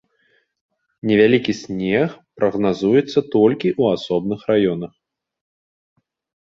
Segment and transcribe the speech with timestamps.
[1.09, 2.07] Невялікі снег
[2.39, 4.93] прагназуецца толькі ў асобных раёнах.